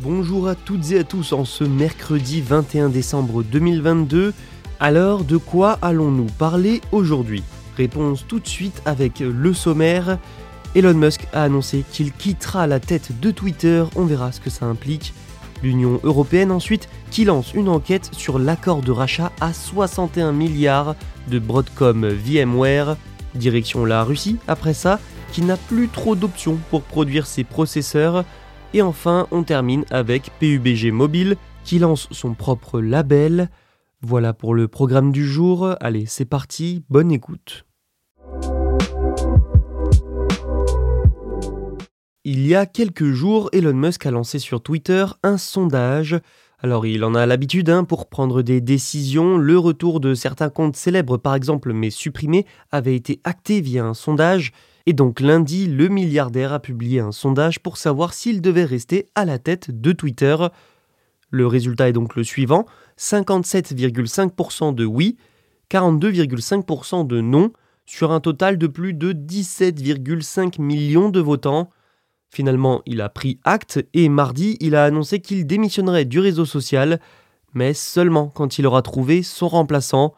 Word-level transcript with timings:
Bonjour 0.00 0.46
à 0.46 0.54
toutes 0.54 0.92
et 0.92 1.00
à 1.00 1.04
tous 1.04 1.32
en 1.32 1.44
ce 1.44 1.64
mercredi 1.64 2.40
21 2.40 2.88
décembre 2.88 3.42
2022. 3.42 4.32
Alors, 4.78 5.24
de 5.24 5.36
quoi 5.36 5.76
allons-nous 5.82 6.28
parler 6.38 6.80
aujourd'hui? 6.92 7.42
Réponse 7.76 8.24
tout 8.28 8.38
de 8.38 8.46
suite 8.46 8.80
avec 8.84 9.18
le 9.18 9.52
sommaire. 9.52 10.18
Elon 10.76 10.94
Musk 10.94 11.26
a 11.32 11.42
annoncé 11.42 11.84
qu'il 11.90 12.12
quittera 12.12 12.68
la 12.68 12.78
tête 12.78 13.18
de 13.18 13.32
Twitter, 13.32 13.82
on 13.96 14.04
verra 14.04 14.30
ce 14.30 14.38
que 14.38 14.50
ça 14.50 14.66
implique. 14.66 15.14
L'Union 15.64 15.98
européenne 16.04 16.52
ensuite 16.52 16.88
qui 17.10 17.24
lance 17.24 17.52
une 17.52 17.68
enquête 17.68 18.10
sur 18.12 18.38
l'accord 18.38 18.82
de 18.82 18.92
rachat 18.92 19.32
à 19.40 19.52
61 19.52 20.30
milliards 20.30 20.94
de 21.26 21.40
Broadcom 21.40 22.06
VMware. 22.06 22.96
Direction 23.34 23.84
la 23.84 24.04
Russie 24.04 24.36
après 24.46 24.74
ça, 24.74 25.00
qui 25.32 25.42
n'a 25.42 25.56
plus 25.56 25.88
trop 25.88 26.14
d'options 26.14 26.58
pour 26.70 26.82
produire 26.82 27.26
ses 27.26 27.42
processeurs. 27.42 28.24
Et 28.74 28.82
enfin, 28.82 29.26
on 29.30 29.44
termine 29.44 29.84
avec 29.90 30.30
PUBG 30.40 30.92
Mobile 30.92 31.36
qui 31.64 31.78
lance 31.78 32.08
son 32.10 32.34
propre 32.34 32.80
label. 32.80 33.48
Voilà 34.02 34.32
pour 34.32 34.54
le 34.54 34.68
programme 34.68 35.10
du 35.10 35.26
jour. 35.26 35.74
Allez, 35.80 36.04
c'est 36.06 36.24
parti, 36.24 36.84
bonne 36.90 37.10
écoute. 37.10 37.64
Il 42.24 42.46
y 42.46 42.54
a 42.54 42.66
quelques 42.66 43.10
jours, 43.12 43.48
Elon 43.52 43.72
Musk 43.72 44.04
a 44.04 44.10
lancé 44.10 44.38
sur 44.38 44.62
Twitter 44.62 45.06
un 45.22 45.38
sondage. 45.38 46.20
Alors 46.60 46.84
il 46.84 47.04
en 47.04 47.14
a 47.14 47.24
l'habitude 47.24 47.70
hein, 47.70 47.84
pour 47.84 48.08
prendre 48.08 48.42
des 48.42 48.60
décisions. 48.60 49.38
Le 49.38 49.58
retour 49.58 49.98
de 49.98 50.12
certains 50.12 50.50
comptes 50.50 50.76
célèbres 50.76 51.16
par 51.16 51.34
exemple 51.34 51.72
mais 51.72 51.88
supprimés 51.88 52.44
avait 52.70 52.96
été 52.96 53.20
acté 53.24 53.62
via 53.62 53.84
un 53.84 53.94
sondage. 53.94 54.52
Et 54.88 54.94
donc 54.94 55.20
lundi, 55.20 55.66
le 55.66 55.88
milliardaire 55.88 56.54
a 56.54 56.60
publié 56.60 57.00
un 57.00 57.12
sondage 57.12 57.60
pour 57.60 57.76
savoir 57.76 58.14
s'il 58.14 58.40
devait 58.40 58.64
rester 58.64 59.04
à 59.14 59.26
la 59.26 59.38
tête 59.38 59.70
de 59.70 59.92
Twitter. 59.92 60.34
Le 61.28 61.46
résultat 61.46 61.90
est 61.90 61.92
donc 61.92 62.16
le 62.16 62.24
suivant 62.24 62.64
57,5% 62.98 64.74
de 64.74 64.86
oui, 64.86 65.18
42,5% 65.70 67.06
de 67.06 67.20
non, 67.20 67.52
sur 67.84 68.12
un 68.12 68.20
total 68.20 68.56
de 68.56 68.66
plus 68.66 68.94
de 68.94 69.12
17,5 69.12 70.58
millions 70.58 71.10
de 71.10 71.20
votants. 71.20 71.68
Finalement, 72.30 72.80
il 72.86 73.02
a 73.02 73.10
pris 73.10 73.40
acte 73.44 73.84
et 73.92 74.08
mardi, 74.08 74.56
il 74.60 74.74
a 74.74 74.84
annoncé 74.86 75.20
qu'il 75.20 75.46
démissionnerait 75.46 76.06
du 76.06 76.18
réseau 76.18 76.46
social, 76.46 76.98
mais 77.52 77.74
seulement 77.74 78.28
quand 78.28 78.58
il 78.58 78.66
aura 78.66 78.80
trouvé 78.80 79.22
son 79.22 79.48
remplaçant. 79.48 80.14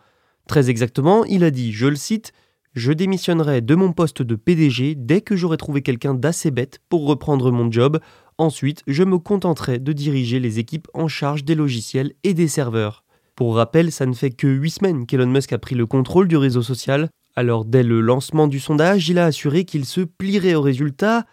Très 0.47 0.71
exactement, 0.71 1.25
il 1.25 1.43
a 1.43 1.51
dit, 1.51 1.73
je 1.73 1.89
le 1.89 1.97
cite, 1.97 2.33
Je 2.75 2.93
démissionnerai 2.93 3.63
de 3.63 3.75
mon 3.75 3.93
poste 3.93 4.23
de 4.23 4.37
PDG 4.37 4.95
dès 4.95 5.23
que 5.23 5.35
j'aurai 5.35 5.57
trouvé 5.57 5.83
quelqu'un 5.83 6.15
d'assez 6.15 6.53
bête 6.53 6.79
pour 6.89 7.05
reprendre 7.05 7.51
mon 7.51 7.71
job. 7.71 7.99
Ensuite, 8.39 8.85
je 8.87 9.03
me 9.03 9.19
contenterai 9.19 9.81
de 9.81 9.93
diriger 9.93 10.39
les 10.39 10.61
équipes 10.61 10.87
en 10.95 11.09
charge 11.09 11.45
des 11.45 11.57
logiciels 11.57 12.13
et 12.23 12.33
des 12.33 12.47
serveurs. 12.47 13.05
Pour 13.35 13.57
rappel, 13.57 13.91
ça 13.91 14.07
ne 14.07 14.13
fait 14.13 14.31
que 14.31 14.47
8 14.47 14.71
semaines 14.71 15.07
qu'Elon 15.07 15.27
Musk 15.27 15.53
a 15.53 15.59
pris 15.59 15.75
le 15.75 15.87
contrôle 15.87 16.29
du 16.29 16.37
réseau 16.37 16.63
social. 16.63 17.09
Alors 17.35 17.65
dès 17.65 17.83
le 17.83 18.01
lancement 18.01 18.47
du 18.47 18.61
sondage, 18.61 19.09
il 19.09 19.19
a 19.19 19.25
assuré 19.25 19.65
qu'il 19.65 19.85
se 19.85 20.03
plierait 20.03 20.55
aux 20.55 20.63
résultats, 20.63 21.27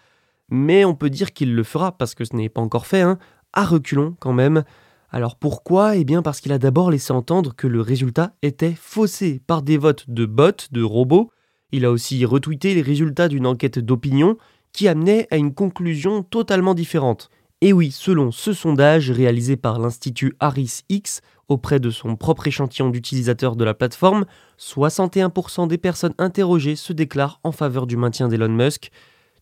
mais 0.49 0.85
on 0.85 0.95
peut 0.95 1.11
dire 1.11 1.33
qu'il 1.33 1.53
le 1.53 1.63
fera 1.63 1.95
parce 1.95 2.15
que 2.15 2.25
ce 2.25 2.35
n'est 2.35 2.49
pas 2.49 2.61
encore 2.61 2.87
fait, 2.87 3.01
hein, 3.01 3.19
à 3.53 3.63
reculons 3.63 4.15
quand 4.19 4.33
même. 4.33 4.63
Alors 5.09 5.37
pourquoi? 5.37 5.95
Eh 5.95 6.03
bien 6.03 6.21
parce 6.21 6.41
qu'il 6.41 6.51
a 6.51 6.57
d'abord 6.57 6.91
laissé 6.91 7.13
entendre 7.13 7.55
que 7.55 7.67
le 7.67 7.81
résultat 7.81 8.33
était 8.41 8.75
faussé 8.77 9.41
par 9.47 9.61
des 9.61 9.77
votes 9.77 10.05
de 10.09 10.25
bots, 10.25 10.67
de 10.71 10.83
robots. 10.83 11.31
Il 11.71 11.85
a 11.85 11.91
aussi 11.91 12.25
retweeté 12.25 12.73
les 12.75 12.81
résultats 12.81 13.27
d'une 13.29 13.47
enquête 13.47 13.79
d'opinion 13.79 14.37
qui 14.73 14.87
amenait 14.87 15.27
à 15.31 15.37
une 15.37 15.53
conclusion 15.53 16.23
totalement 16.23 16.73
différente. 16.73 17.29
Et 17.61 17.73
oui, 17.73 17.89
selon 17.89 18.31
ce 18.31 18.53
sondage 18.53 19.09
réalisé 19.09 19.55
par 19.55 19.79
l'Institut 19.79 20.35
Harris 20.39 20.81
X 20.89 21.21
auprès 21.47 21.79
de 21.79 21.89
son 21.89 22.15
propre 22.15 22.47
échantillon 22.47 22.89
d'utilisateurs 22.89 23.55
de 23.55 23.63
la 23.63 23.73
plateforme, 23.73 24.25
61% 24.59 25.67
des 25.67 25.77
personnes 25.77 26.13
interrogées 26.17 26.75
se 26.75 26.93
déclarent 26.93 27.39
en 27.43 27.51
faveur 27.51 27.87
du 27.87 27.97
maintien 27.97 28.27
d'Elon 28.27 28.49
Musk. 28.49 28.91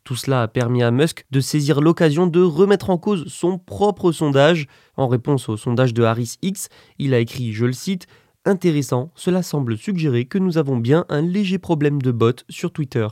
Tout 0.06 0.16
cela 0.16 0.44
a 0.44 0.48
permis 0.48 0.84
à 0.84 0.92
Musk 0.92 1.26
de 1.32 1.40
saisir 1.40 1.82
l'occasion 1.82 2.28
de 2.28 2.40
remettre 2.40 2.92
en 2.92 3.00
cause 3.00 3.26
son 3.28 3.58
propre 3.58 4.12
sondage. 4.12 4.68
En 4.98 5.08
réponse 5.08 5.50
au 5.50 5.58
sondage 5.58 5.96
de 5.96 6.04
Harris 6.04 6.38
X, 6.44 6.70
il 7.00 7.16
a 7.16 7.20
écrit, 7.20 7.54
je 7.54 7.66
le 7.66 7.74
cite, 7.74 8.06
Intéressant, 8.46 9.12
cela 9.16 9.42
semble 9.42 9.76
suggérer 9.76 10.26
que 10.26 10.38
nous 10.38 10.60
avons 10.60 10.78
bien 10.78 11.06
un 11.10 11.24
léger 11.24 11.58
problème 11.58 12.00
de 12.00 12.12
bot 12.12 12.44
sur 12.50 12.72
Twitter. 12.72 13.08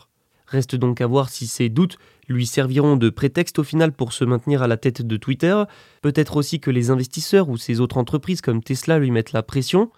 Reste 0.45 0.75
donc 0.75 1.01
à 1.01 1.07
voir 1.07 1.29
si 1.29 1.47
ces 1.47 1.69
doutes 1.69 1.97
lui 2.29 2.45
serviront 2.45 2.95
de 2.95 3.09
prétexte 3.09 3.57
au 3.57 3.63
final 3.63 3.91
pour 3.91 4.13
se 4.13 4.23
maintenir 4.23 4.61
à 4.61 4.67
la 4.67 4.77
tête 4.77 5.01
de 5.01 5.17
Twitter, 5.17 5.63
peut-être 6.03 6.37
aussi 6.37 6.59
que 6.59 6.69
les 6.69 6.91
investisseurs 6.91 7.49
ou 7.49 7.57
ces 7.57 7.79
autres 7.79 7.97
entreprises 7.97 8.41
comme 8.41 8.61
Tesla 8.61 8.99
lui 8.99 9.09
mettent 9.09 9.31
la 9.31 9.41
pression. 9.41 9.89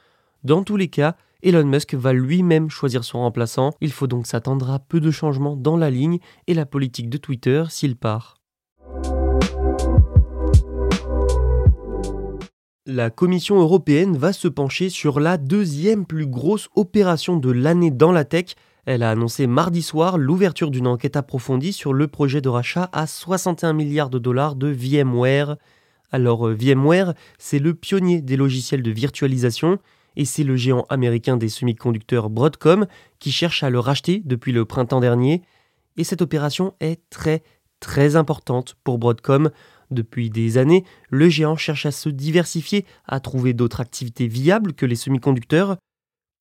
Dans 0.45 0.63
tous 0.63 0.77
les 0.77 0.87
cas, 0.87 1.17
Elon 1.45 1.65
Musk 1.65 1.93
va 1.93 2.11
lui-même 2.11 2.71
choisir 2.71 3.03
son 3.03 3.19
remplaçant, 3.19 3.75
il 3.79 3.91
faut 3.91 4.07
donc 4.07 4.25
s'attendre 4.25 4.71
à 4.71 4.79
peu 4.79 4.99
de 4.99 5.11
changements 5.11 5.55
dans 5.55 5.77
la 5.77 5.91
ligne 5.91 6.17
et 6.47 6.55
la 6.55 6.65
politique 6.65 7.07
de 7.07 7.17
Twitter 7.17 7.65
s'il 7.69 7.95
part. 7.97 8.37
La 12.87 13.11
Commission 13.11 13.59
européenne 13.59 14.17
va 14.17 14.33
se 14.33 14.47
pencher 14.47 14.89
sur 14.89 15.19
la 15.19 15.37
deuxième 15.37 16.07
plus 16.07 16.25
grosse 16.25 16.67
opération 16.73 17.37
de 17.37 17.51
l'année 17.51 17.91
dans 17.91 18.11
la 18.11 18.25
tech. 18.25 18.55
Elle 18.87 19.03
a 19.03 19.11
annoncé 19.11 19.45
mardi 19.45 19.83
soir 19.83 20.17
l'ouverture 20.17 20.71
d'une 20.71 20.87
enquête 20.87 21.15
approfondie 21.15 21.73
sur 21.73 21.93
le 21.93 22.07
projet 22.07 22.41
de 22.41 22.49
rachat 22.49 22.89
à 22.91 23.05
61 23.05 23.73
milliards 23.73 24.09
de 24.09 24.17
dollars 24.17 24.55
de 24.55 24.69
VMware. 24.69 25.57
Alors 26.11 26.47
VMware, 26.47 27.13
c'est 27.37 27.59
le 27.59 27.75
pionnier 27.75 28.23
des 28.23 28.35
logiciels 28.35 28.81
de 28.81 28.91
virtualisation 28.91 29.77
et 30.15 30.25
c'est 30.25 30.43
le 30.43 30.55
géant 30.55 30.85
américain 30.89 31.37
des 31.37 31.49
semi-conducteurs 31.49 32.29
Broadcom 32.29 32.87
qui 33.19 33.31
cherche 33.31 33.63
à 33.63 33.69
le 33.69 33.79
racheter 33.79 34.21
depuis 34.25 34.51
le 34.51 34.65
printemps 34.65 34.99
dernier. 34.99 35.41
Et 35.97 36.03
cette 36.03 36.21
opération 36.21 36.73
est 36.79 37.01
très 37.09 37.43
très 37.79 38.15
importante 38.15 38.75
pour 38.83 38.97
Broadcom. 38.97 39.51
Depuis 39.91 40.29
des 40.29 40.57
années, 40.57 40.83
le 41.09 41.29
géant 41.29 41.55
cherche 41.55 41.85
à 41.85 41.91
se 41.91 42.09
diversifier, 42.09 42.85
à 43.07 43.19
trouver 43.19 43.53
d'autres 43.53 43.81
activités 43.81 44.27
viables 44.27 44.73
que 44.73 44.85
les 44.85 44.95
semi-conducteurs, 44.95 45.77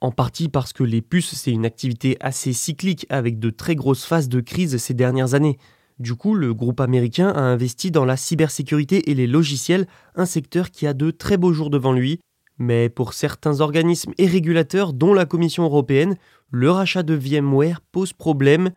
en 0.01 0.11
partie 0.11 0.49
parce 0.49 0.73
que 0.73 0.83
les 0.83 1.03
puces, 1.03 1.35
c'est 1.35 1.51
une 1.51 1.67
activité 1.67 2.17
assez 2.21 2.53
cyclique 2.53 3.07
avec 3.09 3.39
de 3.39 3.51
très 3.51 3.75
grosses 3.75 4.05
phases 4.05 4.29
de 4.29 4.41
crise 4.41 4.77
ces 4.77 4.95
dernières 4.95 5.35
années. 5.35 5.59
Du 5.99 6.15
coup, 6.15 6.35
le 6.35 6.53
groupe 6.53 6.81
américain 6.81 7.29
a 7.29 7.41
investi 7.41 7.91
dans 7.91 8.05
la 8.05 8.17
cybersécurité 8.17 9.11
et 9.11 9.15
les 9.15 9.27
logiciels, 9.27 9.87
un 10.15 10.27
secteur 10.27 10.71
qui 10.71 10.87
a 10.87 10.93
de 10.93 11.11
très 11.11 11.37
beaux 11.37 11.53
jours 11.53 11.71
devant 11.71 11.93
lui. 11.93 12.21
Mais 12.59 12.89
pour 12.89 13.13
certains 13.13 13.61
organismes 13.61 14.13
et 14.19 14.27
régulateurs, 14.27 14.93
dont 14.93 15.13
la 15.13 15.27
Commission 15.27 15.65
européenne, 15.65 16.17
le 16.51 16.71
rachat 16.71 17.03
de 17.03 17.15
VMware 17.15 17.81
pose 17.81 18.13
problème, 18.13 18.71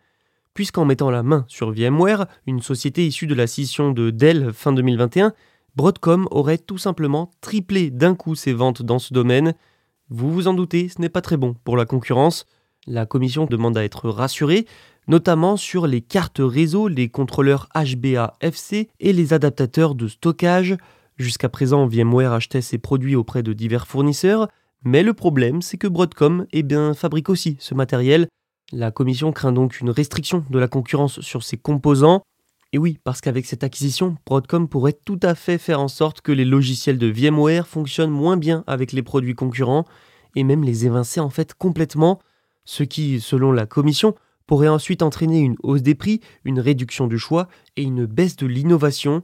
puisqu'en 0.54 0.86
mettant 0.86 1.12
la 1.12 1.22
main 1.22 1.46
sur 1.48 1.72
VMware, 1.72 2.26
une 2.48 2.62
société 2.62 3.06
issue 3.06 3.28
de 3.28 3.36
la 3.36 3.46
scission 3.46 3.92
de 3.92 4.10
Dell 4.10 4.52
fin 4.54 4.74
2021, 4.74 5.34
Broadcom 5.76 6.28
aurait 6.32 6.58
tout 6.58 6.80
simplement 6.80 7.30
triplé 7.40 7.92
d'un 7.92 8.16
coup 8.16 8.34
ses 8.34 8.54
ventes 8.54 8.82
dans 8.82 8.98
ce 8.98 9.14
domaine. 9.14 9.54
Vous 10.10 10.32
vous 10.32 10.48
en 10.48 10.56
doutez, 10.56 10.90
ce 10.90 11.00
n'est 11.00 11.10
pas 11.10 11.22
très 11.22 11.38
bon 11.38 11.54
pour 11.64 11.78
la 11.78 11.86
concurrence. 11.86 12.48
La 12.88 13.06
commission 13.06 13.46
demande 13.46 13.78
à 13.78 13.84
être 13.84 14.10
rassurée. 14.10 14.66
notamment 15.08 15.56
sur 15.56 15.88
les 15.88 16.02
cartes 16.02 16.42
réseau, 16.44 16.90
les 16.90 17.08
contrôleurs 17.08 17.70
HBA-FC 17.76 18.90
et 19.00 19.14
les 19.14 19.34
adaptateurs 19.34 19.96
de 19.96 20.08
stockage. 20.08 20.76
Jusqu'à 21.18 21.50
présent, 21.50 21.88
VMware 21.88 22.34
achetait 22.34 22.62
ses 22.62 22.78
produits 22.78 23.16
auprès 23.16 23.42
de 23.42 23.54
divers 23.54 23.88
fournisseurs, 23.88 24.48
mais 24.84 25.02
le 25.02 25.14
problème, 25.14 25.62
c'est 25.62 25.78
que 25.78 25.88
Broadcom 25.88 26.46
eh 26.54 26.64
bien, 26.64 26.94
fabrique 26.94 27.30
aussi 27.30 27.58
ce 27.60 27.74
matériel. 27.74 28.28
La 28.72 28.92
commission 28.92 29.32
craint 29.32 29.52
donc 29.52 29.80
une 29.80 29.90
restriction 29.90 30.46
de 30.50 30.60
la 30.60 30.68
concurrence 30.68 31.22
sur 31.22 31.42
ses 31.42 31.58
composants. 31.58 32.22
Et 32.74 32.78
oui, 32.78 33.00
parce 33.04 33.22
qu'avec 33.22 33.46
cette 33.46 33.64
acquisition, 33.64 34.18
Broadcom 34.26 34.68
pourrait 34.68 34.98
tout 35.06 35.20
à 35.24 35.34
fait 35.34 35.58
faire 35.58 35.80
en 35.80 35.88
sorte 35.88 36.22
que 36.22 36.32
les 36.32 36.46
logiciels 36.46 36.98
de 36.98 37.08
VMware 37.08 37.68
fonctionnent 37.68 38.12
moins 38.12 38.38
bien 38.38 38.64
avec 38.68 38.92
les 38.92 39.02
produits 39.02 39.36
concurrents 39.36 39.86
et 40.36 40.44
même 40.44 40.64
les 40.64 40.86
évincer 40.86 41.20
en 41.20 41.30
fait 41.30 41.54
complètement, 41.56 42.20
ce 42.66 42.84
qui, 42.84 43.22
selon 43.22 43.52
la 43.52 43.66
commission, 43.66 44.14
pourrait 44.46 44.68
ensuite 44.68 45.02
entraîner 45.02 45.40
une 45.40 45.56
hausse 45.64 45.82
des 45.82 45.96
prix, 45.96 46.22
une 46.44 46.60
réduction 46.60 47.08
du 47.08 47.18
choix 47.18 47.48
et 47.76 47.84
une 47.84 48.06
baisse 48.06 48.36
de 48.36 48.46
l'innovation. 48.46 49.24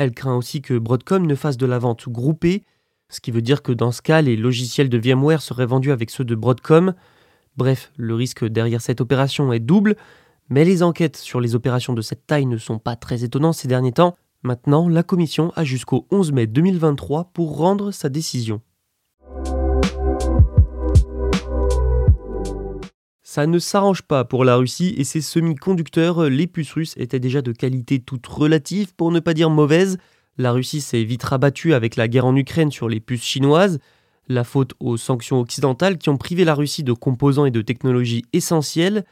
Elle 0.00 0.12
craint 0.12 0.34
aussi 0.34 0.62
que 0.62 0.78
Broadcom 0.78 1.26
ne 1.26 1.34
fasse 1.34 1.58
de 1.58 1.66
la 1.66 1.78
vente 1.78 2.08
groupée, 2.08 2.64
ce 3.10 3.20
qui 3.20 3.30
veut 3.30 3.42
dire 3.42 3.62
que 3.62 3.70
dans 3.70 3.92
ce 3.92 4.00
cas, 4.00 4.22
les 4.22 4.34
logiciels 4.34 4.88
de 4.88 4.96
VMware 4.96 5.42
seraient 5.42 5.66
vendus 5.66 5.92
avec 5.92 6.08
ceux 6.08 6.24
de 6.24 6.34
Broadcom. 6.34 6.94
Bref, 7.58 7.92
le 7.98 8.14
risque 8.14 8.46
derrière 8.46 8.80
cette 8.80 9.02
opération 9.02 9.52
est 9.52 9.60
double, 9.60 9.96
mais 10.48 10.64
les 10.64 10.82
enquêtes 10.82 11.18
sur 11.18 11.38
les 11.38 11.54
opérations 11.54 11.92
de 11.92 12.00
cette 12.00 12.26
taille 12.26 12.46
ne 12.46 12.56
sont 12.56 12.78
pas 12.78 12.96
très 12.96 13.24
étonnantes 13.24 13.56
ces 13.56 13.68
derniers 13.68 13.92
temps. 13.92 14.16
Maintenant, 14.42 14.88
la 14.88 15.02
commission 15.02 15.52
a 15.54 15.64
jusqu'au 15.64 16.06
11 16.10 16.32
mai 16.32 16.46
2023 16.46 17.32
pour 17.34 17.58
rendre 17.58 17.90
sa 17.90 18.08
décision. 18.08 18.62
Ça 23.32 23.46
ne 23.46 23.60
s'arrange 23.60 24.02
pas 24.02 24.24
pour 24.24 24.44
la 24.44 24.56
Russie 24.56 24.92
et 24.96 25.04
ses 25.04 25.20
semi-conducteurs, 25.20 26.28
les 26.28 26.48
puces 26.48 26.72
russes 26.72 26.94
étaient 26.96 27.20
déjà 27.20 27.42
de 27.42 27.52
qualité 27.52 28.00
toute 28.00 28.26
relative 28.26 28.92
pour 28.96 29.12
ne 29.12 29.20
pas 29.20 29.34
dire 29.34 29.50
mauvaise. 29.50 29.98
La 30.36 30.50
Russie 30.50 30.80
s'est 30.80 31.04
vite 31.04 31.22
rabattue 31.22 31.72
avec 31.72 31.94
la 31.94 32.08
guerre 32.08 32.26
en 32.26 32.34
Ukraine 32.34 32.72
sur 32.72 32.88
les 32.88 32.98
puces 32.98 33.22
chinoises, 33.22 33.78
la 34.26 34.42
faute 34.42 34.74
aux 34.80 34.96
sanctions 34.96 35.38
occidentales 35.38 35.96
qui 35.96 36.08
ont 36.08 36.16
privé 36.16 36.44
la 36.44 36.56
Russie 36.56 36.82
de 36.82 36.92
composants 36.92 37.44
et 37.44 37.52
de 37.52 37.62
technologies 37.62 38.24
essentielles. 38.32 39.04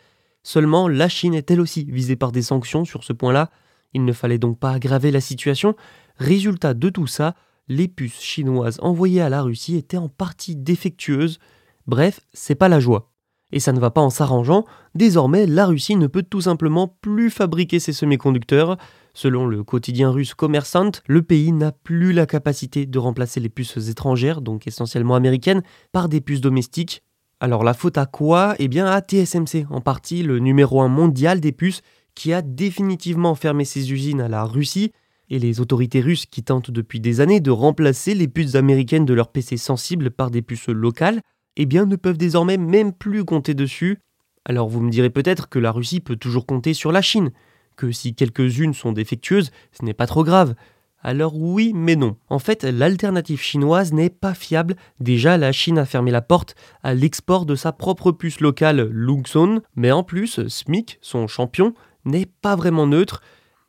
Seulement, 0.43 0.89
la 0.89 1.09
Chine 1.09 1.35
est 1.35 1.49
elle 1.53 1.61
aussi 1.61 1.85
visée 1.85 2.17
par 2.17 2.33
des 2.33 2.43
sanctions 2.43 2.85
sur 2.85 3.05
ce 3.05 3.13
point-là. 3.13 3.53
Il 3.95 4.05
ne 4.05 4.13
fallait 4.13 4.39
donc 4.39 4.59
pas 4.59 4.73
aggraver 4.73 5.13
la 5.13 5.21
situation. 5.21 5.77
Résultat 6.17 6.75
de 6.75 6.89
tout 6.89 7.07
ça, 7.07 7.37
les 7.69 7.87
puces 7.87 8.21
chinoises 8.21 8.81
envoyées 8.83 9.21
à 9.21 9.29
la 9.29 9.43
Russie 9.43 9.77
étaient 9.77 9.97
en 9.97 10.09
partie 10.09 10.57
défectueuses. 10.57 11.39
Bref, 11.87 12.19
c'est 12.33 12.57
pas 12.57 12.69
la 12.69 12.81
joie. 12.81 13.13
Et 13.51 13.61
ça 13.61 13.73
ne 13.73 13.81
va 13.81 13.91
pas 13.91 14.03
en 14.03 14.11
s'arrangeant, 14.11 14.65
désormais 14.95 15.47
la 15.47 15.67
Russie 15.67 15.97
ne 15.97 16.07
peut 16.07 16.23
tout 16.23 16.43
simplement 16.43 16.97
plus 17.01 17.31
fabriquer 17.31 17.81
ses 17.81 17.95
semi-conducteurs. 17.95 18.77
Selon 19.15 19.47
le 19.47 19.65
quotidien 19.65 20.11
russe 20.11 20.35
Commerçant, 20.35 20.91
le 21.07 21.23
pays 21.23 21.53
n'a 21.53 21.73
plus 21.73 22.13
la 22.13 22.27
capacité 22.27 22.85
de 22.85 22.99
remplacer 22.99 23.41
les 23.41 23.49
puces 23.49 23.89
étrangères, 23.89 24.43
donc 24.43 24.67
essentiellement 24.67 25.15
américaines, 25.15 25.63
par 25.93 26.09
des 26.09 26.21
puces 26.21 26.43
domestiques. 26.43 27.03
Alors 27.41 27.65
la 27.65 27.73
faute 27.73 27.99
à 27.99 28.05
quoi? 28.05 28.55
Eh 28.59 28.69
bien 28.69 28.87
à 28.87 29.01
TSMC, 29.01 29.67
en 29.71 29.81
partie 29.81 30.23
le 30.23 30.41
numéro 30.41 30.83
1 30.83 30.89
mondial 30.89 31.41
des 31.41 31.53
puces, 31.53 31.83
qui 32.15 32.33
a 32.33 32.43
définitivement 32.43 33.35
fermé 33.35 33.65
ses 33.65 33.93
usines 33.93 34.21
à 34.21 34.29
la 34.29 34.45
Russie, 34.45 34.93
et 35.31 35.39
les 35.39 35.61
autorités 35.61 36.01
russes 36.01 36.27
qui 36.27 36.43
tentent 36.43 36.71
depuis 36.71 37.01
des 37.01 37.21
années 37.21 37.41
de 37.41 37.51
remplacer 37.51 38.15
les 38.15 38.29
puces 38.29 38.57
américaines 38.57 39.05
de 39.05 39.15
leurs 39.15 39.31
PC 39.31 39.57
sensibles 39.57 40.11
par 40.11 40.31
des 40.31 40.43
puces 40.43 40.69
locales, 40.69 41.21
eh 41.59 41.67
bien 41.67 41.85
ne 41.85 41.97
peuvent 41.97 42.17
désormais 42.17 42.57
même 42.57 42.93
plus 42.93 43.25
compter 43.25 43.53
dessus. 43.53 43.99
Alors 44.47 44.69
vous 44.69 44.81
me 44.81 44.91
direz 44.91 45.11
peut-être 45.11 45.49
que 45.49 45.59
la 45.59 45.73
Russie 45.73 46.01
peut 46.01 46.17
toujours 46.17 46.47
compter 46.47 46.73
sur 46.73 46.93
la 46.93 47.03
Chine, 47.03 47.33
que 47.77 47.93
si 47.93 48.15
quelques-unes 48.15 48.73
sont 48.73 48.93
défectueuses, 48.93 49.51
ce 49.73 49.85
n'est 49.85 49.93
pas 49.93 50.07
trop 50.07 50.25
grave. 50.25 50.55
Alors 51.03 51.37
oui, 51.37 51.73
mais 51.75 51.97
non. 51.97 52.17
En 52.29 52.39
fait, 52.39 52.65
l'alternative 52.65 53.41
chinoise 53.41 53.93
n'est 53.93 54.11
pas 54.11 54.35
fiable. 54.35 54.75
Déjà, 54.99 55.37
la 55.37 55.53
Chine 55.53 55.79
a 55.79 55.85
fermé 55.85 56.11
la 56.11 56.23
porte 56.23 56.57
à 56.83 56.95
l'export 56.95 57.47
de 57.47 57.55
sa 57.55 57.73
propre 57.73 58.11
puce 58.11 58.41
locale 58.41 58.89
Lungson, 58.91 59.61
mais 59.77 59.93
en 59.93 60.03
plus, 60.03 60.47
SMIC, 60.49 60.99
son 61.01 61.29
champion, 61.29 61.75
n'est 62.05 62.27
pas 62.27 62.57
vraiment 62.57 62.87
neutre. 62.87 63.23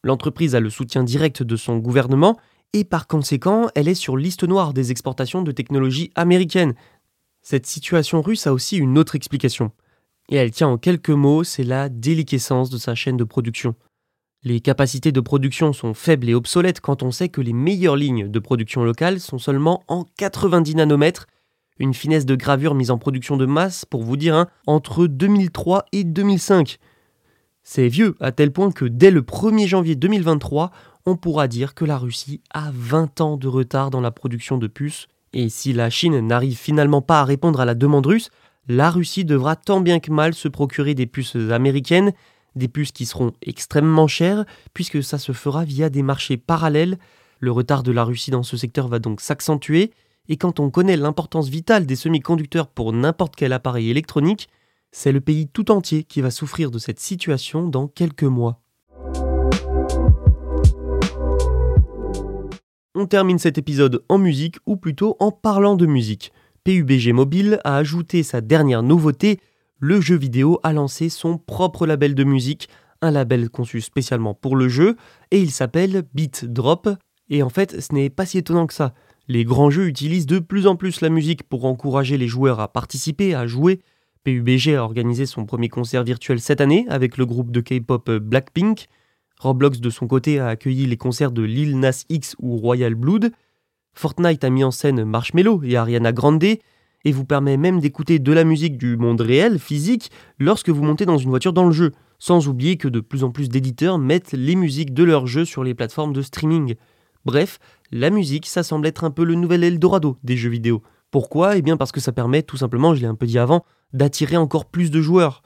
L'entreprise 0.04 0.56
a 0.56 0.60
le 0.60 0.70
soutien 0.70 1.04
direct 1.04 1.44
de 1.44 1.56
son 1.56 1.78
gouvernement 1.78 2.38
et 2.74 2.84
par 2.84 3.08
conséquent, 3.08 3.68
elle 3.74 3.88
est 3.88 3.96
sur 3.96 4.16
liste 4.16 4.44
noire 4.44 4.74
des 4.74 4.92
exportations 4.92 5.42
de 5.42 5.52
technologies 5.52 6.12
américaines. 6.16 6.76
Cette 7.42 7.66
situation 7.66 8.22
russe 8.22 8.48
a 8.48 8.54
aussi 8.54 8.78
une 8.78 8.98
autre 8.98 9.16
explication. 9.16 9.72
Et 10.30 10.36
elle 10.36 10.52
tient 10.52 10.68
en 10.68 10.78
quelques 10.78 11.10
mots, 11.10 11.44
c'est 11.44 11.64
la 11.64 11.90
déliquescence 11.90 12.70
de 12.70 12.78
sa 12.78 12.96
chaîne 12.96 13.18
de 13.18 13.24
production. 13.24 13.76
Les 14.44 14.62
capacités 14.62 15.12
de 15.12 15.20
production 15.20 15.74
sont 15.74 15.94
faibles 15.94 16.30
et 16.30 16.34
obsolètes 16.34 16.80
quand 16.80 17.04
on 17.04 17.12
sait 17.12 17.30
que 17.30 17.42
les 17.42 17.52
meilleures 17.52 17.98
lignes 17.98 18.30
de 18.30 18.40
production 18.40 18.84
locale 18.84 19.20
sont 19.20 19.38
seulement 19.38 19.84
en 19.88 20.06
90 20.18 20.76
nanomètres, 20.76 21.28
une 21.78 21.94
finesse 21.94 22.26
de 22.26 22.36
gravure 22.36 22.76
mise 22.76 22.92
en 22.92 22.98
production 22.98 23.38
de 23.38 23.46
masse, 23.46 23.86
pour 23.86 24.04
vous 24.04 24.18
dire, 24.18 24.36
hein, 24.36 24.48
entre 24.68 25.08
2003 25.08 25.86
et 25.92 26.04
2005. 26.04 26.78
C'est 27.64 27.88
vieux, 27.88 28.16
à 28.20 28.32
tel 28.32 28.52
point 28.52 28.72
que 28.72 28.86
dès 28.86 29.12
le 29.12 29.22
1er 29.22 29.68
janvier 29.68 29.96
2023, 29.96 30.72
on 31.06 31.16
pourra 31.16 31.48
dire 31.48 31.74
que 31.74 31.86
la 31.86 31.98
Russie 31.98 32.42
a 32.52 32.72
20 32.74 33.22
ans 33.22 33.38
de 33.38 33.48
retard 33.48 33.90
dans 33.90 34.02
la 34.02 34.12
production 34.12 34.58
de 34.58 34.68
puces 34.68 35.08
et 35.34 35.50
si 35.50 35.74
la 35.74 35.90
Chine 35.90 36.20
n'arrive 36.20 36.58
finalement 36.58 37.02
pas 37.02 37.22
à 37.22 37.26
répondre 37.26 37.60
à 37.60 37.66
la 37.66 37.76
demande 37.76 38.06
russe, 38.06 38.30
la 38.68 38.90
Russie 38.90 39.26
devra 39.26 39.56
tant 39.56 39.82
bien 39.82 40.00
que 40.00 40.12
mal 40.12 40.34
se 40.34 40.48
procurer 40.48 40.94
des 40.94 41.08
puces 41.08 41.36
américaines, 41.36 42.14
des 42.56 42.68
puces 42.68 42.92
qui 42.92 43.06
seront 43.06 43.32
extrêmement 43.42 44.08
chères, 44.08 44.46
puisque 44.74 45.04
ça 45.04 45.18
se 45.18 45.32
fera 45.32 45.64
via 45.66 45.90
des 45.90 46.04
marchés 46.04 46.38
parallèles. 46.38 46.98
Le 47.40 47.52
retard 47.52 47.84
de 47.84 47.92
la 47.92 48.04
Russie 48.04 48.32
dans 48.32 48.44
ce 48.44 48.58
secteur 48.58 48.88
va 48.88 49.00
donc 49.00 49.22
s'accentuer, 49.22 49.92
et 50.28 50.38
quand 50.38 50.60
on 50.60 50.70
connaît 50.70 50.98
l'importance 50.98 51.50
vitale 51.50 51.86
des 51.86 51.96
semi-conducteurs 51.96 52.68
pour 52.68 52.94
n'importe 52.94 53.36
quel 53.36 53.54
appareil 53.54 53.90
électronique, 53.90 54.50
c'est 54.92 55.12
le 55.12 55.22
pays 55.22 55.48
tout 55.48 55.72
entier 55.72 56.04
qui 56.04 56.22
va 56.22 56.32
souffrir 56.32 56.72
de 56.72 56.80
cette 56.80 57.00
situation 57.00 57.68
dans 57.68 57.88
quelques 57.88 58.24
mois. 58.24 58.62
On 63.02 63.06
termine 63.06 63.40
cet 63.40 63.58
épisode 63.58 64.04
en 64.10 64.18
musique, 64.18 64.58
ou 64.66 64.76
plutôt 64.76 65.16
en 65.22 65.32
parlant 65.32 65.78
de 65.78 65.86
musique. 65.86 66.34
PUBG 66.66 67.14
Mobile 67.14 67.62
a 67.64 67.78
ajouté 67.78 68.24
sa 68.24 68.42
dernière 68.42 68.84
nouveauté, 68.84 69.40
le 69.80 70.02
jeu 70.02 70.18
vidéo 70.18 70.60
a 70.64 70.74
lancé 70.74 71.08
son 71.08 71.38
propre 71.38 71.88
label 71.88 72.14
de 72.14 72.26
musique, 72.26 72.68
un 73.02 73.12
label 73.12 73.50
conçu 73.50 73.80
spécialement 73.80 74.34
pour 74.34 74.58
le 74.58 74.68
jeu, 74.68 74.98
et 75.32 75.40
il 75.40 75.50
s'appelle 75.50 76.04
Beat 76.14 76.44
Drop. 76.44 76.90
Et 77.30 77.42
en 77.42 77.48
fait, 77.48 77.80
ce 77.80 77.94
n'est 77.94 78.10
pas 78.10 78.26
si 78.26 78.38
étonnant 78.38 78.68
que 78.68 78.74
ça. 78.74 78.94
Les 79.30 79.46
grands 79.46 79.70
jeux 79.70 79.88
utilisent 79.88 80.26
de 80.26 80.40
plus 80.40 80.68
en 80.68 80.76
plus 80.76 81.00
la 81.00 81.08
musique 81.08 81.44
pour 81.44 81.64
encourager 81.64 82.18
les 82.18 82.28
joueurs 82.28 82.60
à 82.60 82.68
participer, 82.68 83.34
à 83.34 83.48
jouer. 83.48 83.80
PUBG 84.26 84.76
a 84.76 84.84
organisé 84.84 85.26
son 85.26 85.46
premier 85.46 85.70
concert 85.70 86.04
virtuel 86.04 86.42
cette 86.42 86.60
année 86.60 86.86
avec 86.90 87.16
le 87.16 87.26
groupe 87.26 87.52
de 87.52 87.62
K-pop 87.62 88.12
Blackpink. 88.12 88.88
Roblox 89.40 89.80
de 89.80 89.90
son 89.90 90.06
côté 90.06 90.40
a 90.40 90.48
accueilli 90.48 90.86
les 90.86 90.98
concerts 90.98 91.32
de 91.32 91.42
Lil 91.42 91.80
Nas 91.80 92.04
X 92.10 92.36
ou 92.40 92.58
Royal 92.58 92.94
Blood. 92.94 93.32
Fortnite 93.94 94.44
a 94.44 94.50
mis 94.50 94.66
en 94.66 94.72
scène 94.72 95.06
Marshmello 95.06 95.62
et 95.64 95.78
Ariana 95.78 96.12
Grande 96.12 96.44
et 96.44 97.12
vous 97.12 97.24
permet 97.24 97.56
même 97.56 97.80
d'écouter 97.80 98.20
de 98.20 98.34
la 98.34 98.44
musique 98.44 98.78
du 98.78 98.98
monde 98.98 99.22
réel, 99.22 99.58
physique, 99.58 100.12
lorsque 100.40 100.70
vous 100.70 100.84
montez 100.84 101.06
dans 101.06 101.18
une 101.18 101.30
voiture 101.30 101.54
dans 101.54 101.66
le 101.66 101.72
jeu. 101.72 101.94
Sans 102.18 102.50
oublier 102.50 102.76
que 102.76 102.90
de 102.90 103.00
plus 103.00 103.24
en 103.24 103.32
plus 103.32 103.48
d'éditeurs 103.48 103.98
mettent 103.98 104.34
les 104.34 104.56
musiques 104.56 104.94
de 104.94 105.06
leur 105.06 105.26
jeu 105.26 105.46
sur 105.46 105.64
les 105.64 105.74
plateformes 105.74 106.12
de 106.12 106.22
streaming. 106.22 106.76
Bref, 107.24 107.60
la 107.92 108.10
musique, 108.10 108.46
ça 108.46 108.62
semble 108.62 108.88
être 108.88 109.06
un 109.06 109.12
peu 109.12 109.24
le 109.24 109.36
nouvel 109.36 109.64
Eldorado 109.64 110.18
des 110.24 110.36
jeux 110.36 110.50
vidéo. 110.50 110.84
Pourquoi? 111.12 111.56
Eh 111.56 111.62
bien 111.62 111.78
parce 111.78 111.94
que 111.94 112.02
ça 112.02 112.12
permet 112.12 112.44
tout 112.44 112.58
simplement, 112.58 112.94
je 112.94 113.00
l'ai 113.00 113.08
un 113.08 113.16
peu 113.16 113.26
dit 113.26 113.40
avant, 113.40 113.64
d'attirer 113.94 114.36
encore 114.36 114.66
plus 114.66 114.92
de 114.92 115.02
joueurs. 115.02 115.42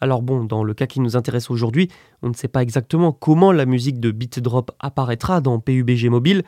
Alors 0.00 0.22
bon, 0.22 0.44
dans 0.44 0.62
le 0.62 0.74
cas 0.74 0.86
qui 0.86 1.00
nous 1.00 1.16
intéresse 1.16 1.50
aujourd'hui, 1.50 1.88
on 2.22 2.28
ne 2.28 2.34
sait 2.34 2.48
pas 2.48 2.62
exactement 2.62 3.12
comment 3.12 3.52
la 3.52 3.66
musique 3.66 3.98
de 3.98 4.10
Beat 4.10 4.38
Drop 4.38 4.70
apparaîtra 4.78 5.40
dans 5.40 5.58
PUBG 5.58 6.08
Mobile, 6.08 6.44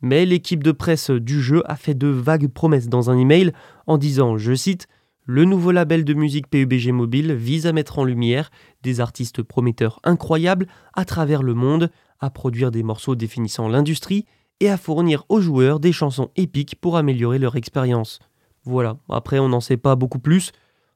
mais 0.00 0.24
l'équipe 0.24 0.62
de 0.62 0.72
presse 0.72 1.10
du 1.10 1.40
jeu 1.42 1.62
a 1.66 1.76
fait 1.76 1.94
de 1.94 2.08
vagues 2.08 2.48
promesses 2.48 2.88
dans 2.88 3.10
un 3.10 3.18
email 3.18 3.52
en 3.86 3.98
disant, 3.98 4.38
je 4.38 4.54
cite, 4.54 4.86
le 5.26 5.44
nouveau 5.44 5.70
label 5.70 6.04
de 6.04 6.12
musique 6.12 6.48
PUBG 6.48 6.92
Mobile 6.92 7.32
vise 7.34 7.66
à 7.66 7.72
mettre 7.72 7.98
en 7.98 8.04
lumière 8.04 8.50
des 8.82 9.00
artistes 9.00 9.42
prometteurs 9.42 10.00
incroyables 10.04 10.66
à 10.92 11.06
travers 11.06 11.42
le 11.42 11.54
monde, 11.54 11.90
à 12.20 12.30
produire 12.30 12.70
des 12.70 12.82
morceaux 12.82 13.14
définissant 13.14 13.68
l'industrie 13.68 14.26
et 14.60 14.68
à 14.68 14.76
fournir 14.76 15.24
aux 15.28 15.40
joueurs 15.40 15.80
des 15.80 15.92
chansons 15.92 16.30
épiques 16.36 16.76
pour 16.80 16.96
améliorer 16.96 17.38
leur 17.38 17.56
expérience. 17.56 18.18
Voilà, 18.64 18.98
après 19.10 19.38
on 19.38 19.48
n'en 19.48 19.60
sait 19.60 19.76
pas 19.76 19.96
beaucoup 19.96 20.18
plus, 20.18 20.52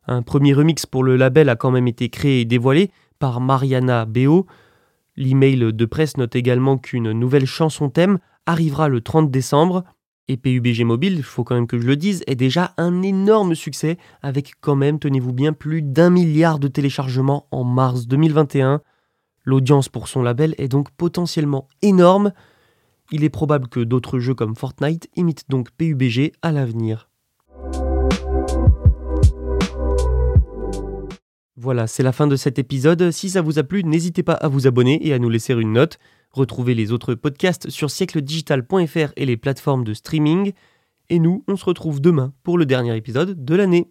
un 0.09 0.23
premier 0.23 0.55
remix 0.55 0.87
pour 0.87 1.05
le 1.05 1.17
label 1.17 1.49
a 1.49 1.57
quand 1.57 1.71
même 1.71 1.87
été 1.87 2.09
créé 2.09 2.41
et 2.41 2.45
dévoilé 2.45 2.91
par 3.19 3.41
Mariana 3.41 4.07
Beo. 4.07 4.47
L'email 5.17 5.73
de 5.73 5.85
presse 5.85 6.17
note 6.17 6.35
également 6.35 6.79
qu'une 6.79 7.13
nouvelle 7.13 7.47
chanson 7.47 7.91
thème 7.91 8.19
arrivera 8.47 8.89
le 8.89 9.01
30 9.01 9.31
décembre. 9.31 9.85
Et 10.29 10.37
PUBG 10.37 10.85
Mobile, 10.85 11.15
il 11.17 11.23
faut 11.23 11.45
quand 11.45 11.55
même 11.55 11.67
que 11.67 11.79
je 11.79 11.87
le 11.87 11.97
dise, 11.97 12.23
est 12.27 12.35
déjà 12.35 12.75
un 12.77 13.03
énorme 13.03 13.55
succès, 13.55 13.97
avec 14.23 14.53
quand 14.61 14.77
même, 14.77 14.99
tenez-vous 14.99 15.33
bien, 15.33 15.53
plus 15.55 15.81
d'un 15.81 16.11
milliard 16.11 16.59
de 16.59 16.69
téléchargements 16.69 17.47
en 17.51 17.65
mars 17.65 18.07
2021. 18.07 18.83
L'audience 19.45 19.89
pour 19.89 20.09
son 20.09 20.23
label 20.23 20.55
est 20.59 20.69
donc 20.69 20.91
potentiellement 20.91 21.67
énorme. 21.81 22.33
Il 23.11 23.25
est 23.25 23.31
probable 23.31 23.69
que 23.69 23.81
d'autres 23.81 24.19
jeux 24.19 24.35
comme 24.35 24.55
Fortnite 24.55 25.09
imitent 25.17 25.49
donc 25.49 25.71
PUBG 25.71 26.33
à 26.43 26.53
l'avenir. 26.53 27.09
Voilà, 31.61 31.89
c'est 31.89 32.05
la 32.05 32.13
fin 32.13 32.29
de 32.29 32.37
cet 32.37 32.61
épisode. 32.61 33.11
Si 33.11 33.31
ça 33.31 33.43
vous 33.43 33.59
a 33.59 33.65
plu, 33.65 33.83
n'hésitez 33.83 34.23
pas 34.23 34.35
à 34.35 34.47
vous 34.47 34.69
abonner 34.69 35.05
et 35.05 35.13
à 35.13 35.19
nous 35.19 35.29
laisser 35.29 35.55
une 35.55 35.73
note. 35.73 35.99
Retrouvez 36.31 36.73
les 36.73 36.93
autres 36.93 37.17
podcasts 37.17 37.69
sur 37.69 37.91
siècledigital.fr 37.91 39.13
et 39.17 39.27
les 39.27 39.37
plateformes 39.37 39.83
de 39.83 39.93
streaming. 39.93 40.53
Et 41.09 41.19
nous, 41.19 41.43
on 41.49 41.57
se 41.57 41.65
retrouve 41.65 42.01
demain 42.01 42.33
pour 42.45 42.59
le 42.59 42.65
dernier 42.65 42.97
épisode 42.97 43.45
de 43.45 43.55
l'année. 43.57 43.91